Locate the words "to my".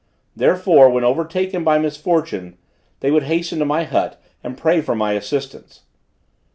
3.59-3.83